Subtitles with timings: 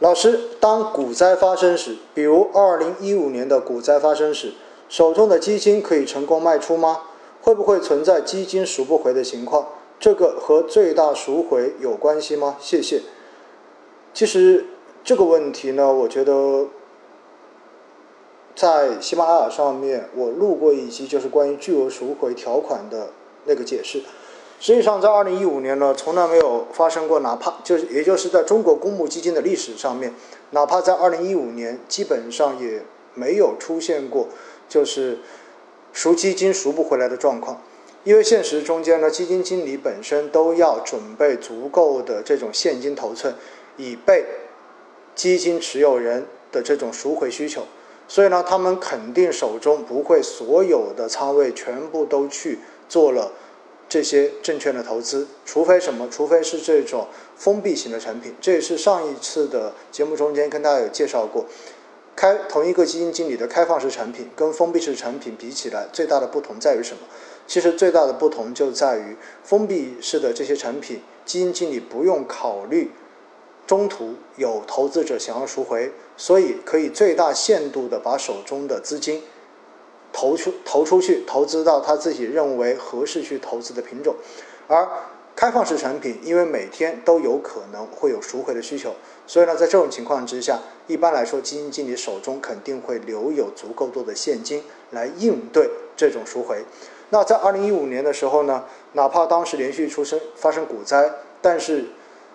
[0.00, 4.52] 老师，当股灾发生时，比如二零一五年的股灾发生时，
[4.88, 7.02] 手中的基金可以成功卖出吗？
[7.40, 9.68] 会不会存在基金赎不回的情况？
[10.00, 12.56] 这个和最大赎回有关系吗？
[12.60, 13.02] 谢谢。
[14.12, 14.66] 其实
[15.02, 16.66] 这个问题呢，我觉得
[18.54, 23.10] 在喜马拉雅上面我录过一期，就是关于巨额赎回条款的
[23.44, 24.02] 那个解释。
[24.60, 30.14] 实际上，在二零一五年呢，从来没有发生过，哪怕就是也就是在中国公募基金的历史上面，
[30.50, 32.82] 哪怕在二零一五年，基本上也
[33.12, 34.28] 没有出现过
[34.68, 35.18] 就是
[35.92, 37.60] 赎基金赎不回来的状况。
[38.04, 43.34] 因为现实中间呢，基金经理本身都要准备足够的这种现金头寸，
[43.76, 44.24] 以备
[45.14, 47.62] 基金持有人的这种赎回需求。
[48.06, 53.32] 所以呢，他们肯定手中不会所有的仓位全部都去做了
[53.88, 56.08] 这些证券的投资，除非什么？
[56.10, 57.06] 除非是这种
[57.36, 58.34] 封闭型的产品。
[58.40, 61.46] 这也是上一次的节目中间跟大家有介绍过，
[62.16, 67.00] 开同一个基金经理的开放式产品跟封闭式产品比起来，最大的不同在于什么？
[67.46, 72.90] 其实最大的不同就在于封闭式的这些产品，基金经理不用考虑
[73.66, 79.22] 中途有投资者想要赎回，所以可以最大限度的把手中的资金
[80.14, 84.14] 投出投出去，投资到他自己认为合适去投资的品种。
[84.68, 84.88] 而
[85.34, 88.94] 开放式产品，因为每天都有可能会有赎回的需求，
[89.26, 94.62] 所以呢，在这种情况之下，一般来说，基金经理手中肯定会留有足够多的现金
[94.92, 96.64] 来应对这种赎回。
[97.10, 101.10] 那在二零一五年的时候呢，哪怕当时连续出生发生股灾，
[101.42, 101.86] 但是，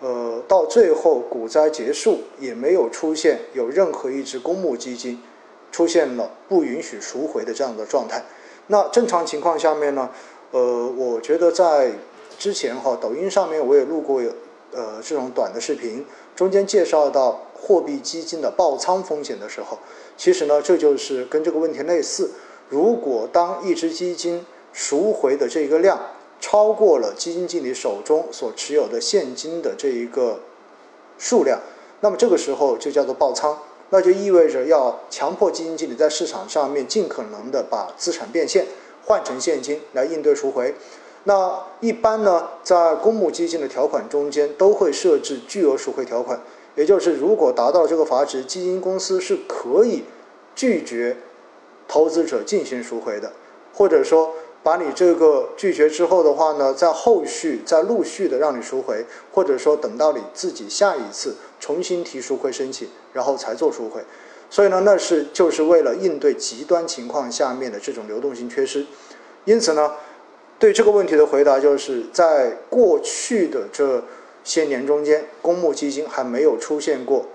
[0.00, 5.22] 呃，到最后股灾结束也没有出现有任何一只公募基金
[5.70, 8.22] 出现了不允许赎回的这样的状态。
[8.68, 10.10] 那正常情况下面呢，
[10.50, 11.92] 呃，我觉得在
[12.38, 14.22] 之前哈，抖音上面我也录过
[14.72, 16.04] 呃这种短的视频，
[16.36, 19.78] 中间介绍到货币基金的爆仓风险的时候，
[20.16, 22.30] 其实呢，这就是跟这个问题类似。
[22.68, 26.00] 如果当一只基金赎回的这个量
[26.40, 30.38] 超过了基金经理手中所持有的现金的这一个
[31.18, 31.60] 数量，
[32.00, 33.58] 那么这个时候就叫做爆仓，
[33.90, 38.66] 那就意味着要强迫基金经理在市场上面尽可能的把资产变现
[39.04, 40.74] 换成现金来应对赎回。
[41.24, 46.40] 那一般呢，在公募基金的条款中间都会设置巨额赎回条款，
[46.76, 50.04] 也就是如果达到这个阀值，基金公司是可以
[50.54, 51.18] 拒绝
[51.86, 53.32] 投资者进行赎回的，
[53.74, 54.34] 或者说。
[54.62, 64.02] 把你这个拒绝之后的话呢，在后续再陆续的让你赎回，或者说等到你自己下一次重新提赎回申请，然后才做赎回。
[64.50, 68.84] 所以呢，那是就是为了应对极端情况下面的这种流动性缺失。
[69.46, 69.92] 因此呢，
[70.58, 74.02] 对这个问题的回答就是在过去的这
[74.44, 77.26] 些年中间，公募基金还没有出现过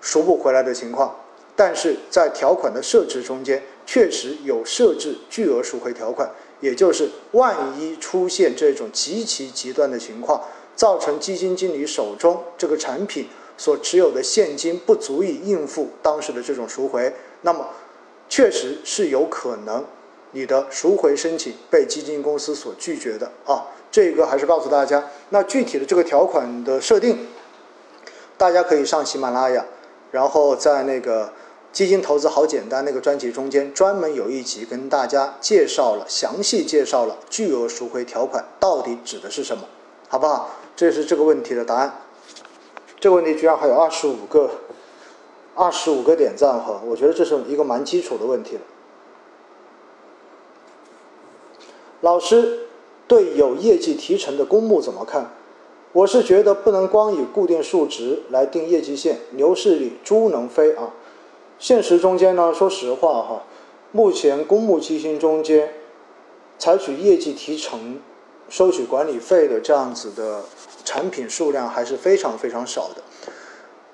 [0.00, 1.14] 赎不回来的情况，
[1.54, 6.28] 但是在条款的设置中间，确实有设置巨额赎回条款。
[6.60, 10.40] 也就是万一出现这种极其极端的情况，
[10.74, 17.68] 造成基金经理手中这个产品所持有的现金不足以应付当时的这种赎回，那么
[18.28, 19.84] 确实是有可能
[20.32, 23.66] 你的赎回申请被基金公司所拒绝的啊。
[23.90, 27.26] 这个还是告诉大家，那具体的这个条款的设定，
[28.36, 29.64] 大家可以上喜马拉雅，
[30.10, 31.32] 然后在那个。
[31.74, 39.64] 基金投资好简单，那个专辑中间专门有一集跟大家介绍了，详细介绍了巨额赎回条款到底指的是什么，
[40.08, 40.50] 好不好？
[40.76, 42.00] 这是这个问题的答案。
[43.00, 44.48] 这个问题居然还有二十五个，
[45.56, 48.60] 二十五个点赞哈，我觉得这是一个蛮基础的问题了。
[52.02, 52.68] 老师
[53.08, 55.32] 对有业绩提成的公募怎么看？
[55.92, 60.90] 我是觉得不能光以固定数值来定业绩线，牛市里猪能飞啊。
[61.64, 63.42] 现实中间呢，说实话哈，
[63.90, 65.72] 目前公募基金中间
[66.58, 68.02] 采取业绩提成、
[68.50, 70.44] 收取管理费的这样子的
[70.84, 73.00] 产品数量还是非常非常少的。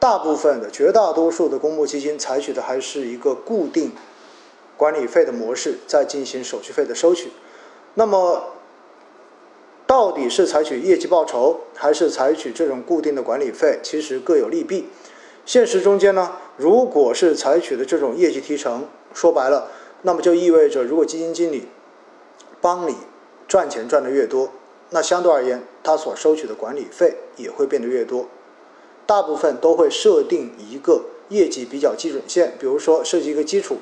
[0.00, 3.92] 大部分的、绝大多数的公募基金采取的还是一个固定
[4.76, 7.30] 管理费的模式，在进行手续费的收取。
[7.94, 8.46] 那么，
[9.86, 13.78] 到底是采取业绩报酬，还是采取这种固定的管理费？
[13.80, 14.88] 其实各有利弊。
[15.50, 19.66] 现实中间呢，如果是采取的这种业绩提成，说白了，
[20.02, 21.66] 那么就意味着，如果基金经理
[22.60, 22.94] 帮你
[23.48, 24.52] 赚钱赚的越多，
[24.90, 28.28] 那相对而言，他所收取的管理费也会变得越多。
[29.06, 33.78] 大部分都会设定一个业绩比较基准线，比如说设计一个基础，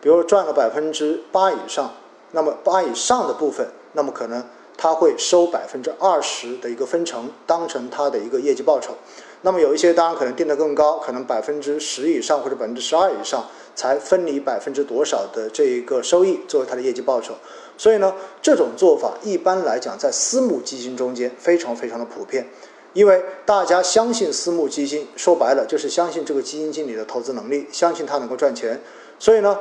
[0.00, 1.92] 比如赚了百分之八以上，
[2.32, 4.44] 那么八以上的部分，那么可能
[4.76, 8.94] 他会收百分之二十的一个分成，当成他的一个业绩报酬。
[9.42, 13.44] 那么有一些当然可能定得更高，可能百分之十以上或者百分之十二以上
[13.74, 17.34] 才分你百分之多少的这一个收益作为它的业绩报酬。
[17.76, 22.46] 所以呢，这种做法一般来讲在私募基金中间非常非常的普遍，
[22.92, 28.80] 因为大家相信私募基金，说白了就是相信这个基金经理的投资能力，相信他能够赚钱。
[29.18, 29.58] 所以呢，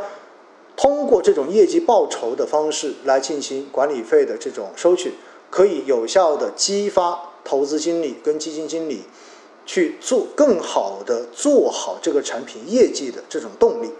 [0.76, 5.14] 通过这种业绩报酬的方式来进行管理费的这种收取，
[5.50, 9.06] 可以有效的激发投资经理跟基金经理。
[9.66, 13.92] 去做更好的做好这个产品业绩的这种动力，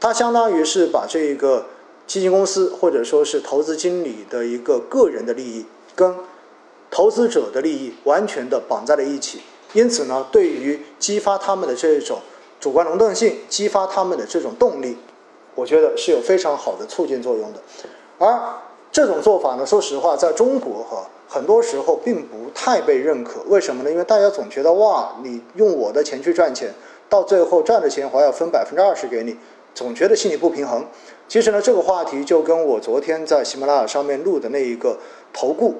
[0.00, 1.66] 它相当于是把这个
[2.06, 6.14] 基金公司或者说是投资经理的一个个人的利益跟
[6.90, 9.40] 投资者的利益完全的绑在了一起。
[9.74, 12.20] 因此呢，对于激发他们的这种
[12.58, 14.96] 主观能动性，激发他们的这种动力，
[15.54, 17.60] 我觉得是有非常好的促进作用的。
[18.18, 18.54] 而
[18.98, 21.08] 这种做法呢，说实话，在中国哈。
[21.28, 23.90] 很多时候并不太被认可，为什么呢？
[23.92, 26.74] 因为大家总觉得哇，你用我的钱去赚钱，
[27.08, 29.36] 到最后赚的钱还要分百分之二十给你，
[29.72, 30.84] 总觉得心里不平衡。
[31.28, 34.98] 其实呢，这个话题就跟我昨天在喜马拉雅上面录的那一个
[35.32, 35.76] 投顾，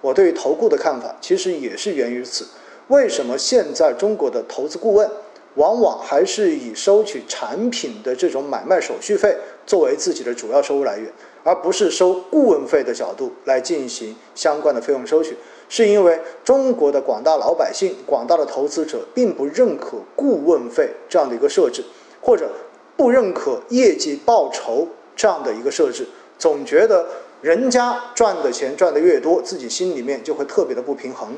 [0.00, 2.46] 我对于投顾的看法其实也是源于此。
[2.86, 5.10] 为什么现在中国的投资顾问
[5.56, 9.36] 往往还是以收取产品的这种买卖手续费
[9.66, 11.12] 作为自己的主要收入来源？
[11.44, 15.36] 而不是收顾问费的角度来进行相关的费用收取，
[15.68, 21.84] 是因为中国的广大老百姓、广大的投资者并不认可顾问费这样的一个设置，
[22.20, 22.50] 或者
[22.96, 26.08] 不认可业绩报酬这样的一个设置，
[26.38, 27.06] 总觉得
[27.42, 31.28] 人家赚的钱赚得越多，自己心里面就会特别的不平衡，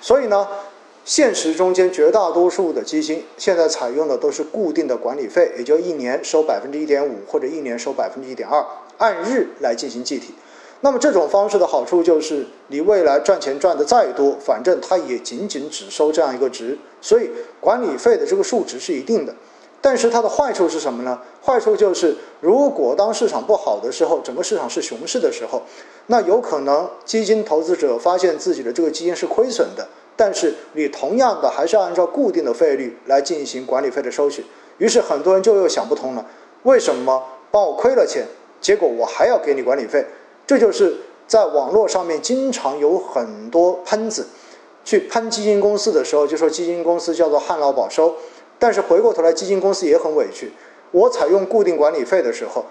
[0.00, 0.46] 所以呢。
[1.02, 8.62] 现实中间绝大多数的基金现在采用的都是固定的管理费，也就一年收百分之一点五，或者一年收百分之一点二，
[9.00, 10.34] 按日来进行计提。
[10.82, 17.30] 那么这种方式的好处就是，你未来赚钱赚的再多，反正它也仅仅只收这样一个值，所以
[17.60, 19.34] 管理费的这个数值是一定的。
[19.82, 21.18] 但是它的坏处是什么呢？
[21.42, 25.62] 坏处就是，如果当市场不好的时候，整个市场是熊市的时候，
[26.06, 29.88] 那有可能基金投资者发现自己的这个基金是亏损的。
[30.16, 34.44] 但是你同样的还是按照固定的费率来进行管理费的收取，
[34.76, 36.26] 于是很多人就又想不通了：
[36.64, 38.26] 为什么帮我亏了钱，
[38.60, 40.04] 结果我还要给你管理费？
[40.46, 40.96] 这就是
[41.26, 44.26] 在网络上面经常有很多喷子
[44.84, 48.14] 去喷基金公司的时候，就说基金公司叫做旱涝保收，
[48.58, 50.52] 但是回过头来基金公司也很委屈，
[50.90, 52.64] 我采用固定管理费的时候。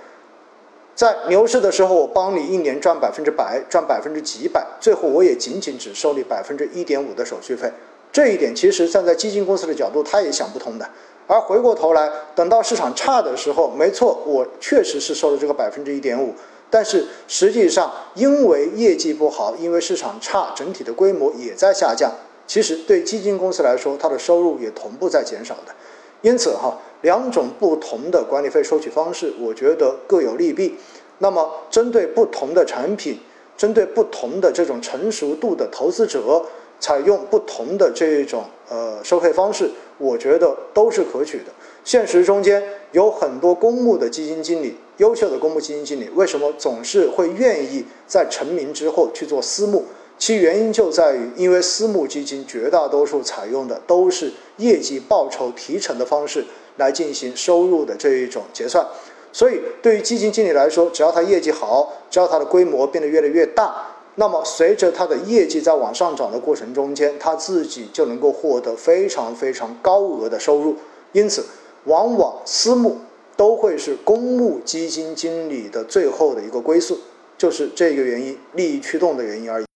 [0.95, 7.71] 在牛市的时候，我帮你一年赚百分之百，赚百分之几百，最后我也仅仅只收你百分之一点五的手续费。
[8.11, 10.89] 这一点其实站在基金公司的角度，他也想不通的。
[11.29, 16.33] 而回过头来，等到市场差的时候，没错，我确实是收了这个百分之一点五，
[16.71, 22.11] 但是实际上因为业绩不好，因为市场差，整体的规模也在下降。
[22.47, 25.75] 其实对基金公司来说，它的收入也同步在减少的。
[26.21, 30.75] 因此哈，两种不同的管理费收取方式，我觉得各有利弊。
[31.19, 33.19] 那么，针对不同的产品，
[33.55, 36.43] 针对不同的这种成熟度的投资者，
[36.79, 41.45] 采用不同的这一种呃收费方式，我觉得都是可取的。
[41.83, 42.61] 现实中间
[42.91, 49.85] 有很多公募的基金经理，优秀的公募基金经理，为什么总是会愿意在成名之后去做私募？
[50.17, 58.85] 其原因就在于，因为私募基金绝大多数采用的都是业绩报酬提成的方式来进行收入的这一种结算，
[59.31, 63.88] 所以对于基金经理来说，只要他业绩好，只要他的规模变得越来越大，
[64.19, 70.75] 那么随着他的业绩在往上涨的过程中间，他自己就能够获得非常非常高额的收入。
[71.13, 71.45] 因此，
[71.85, 72.97] 往往私募
[73.37, 76.99] 都会是公募基金经理的最后的一个归宿，
[77.37, 79.68] 就是这个原因，利益驱动的原因而已。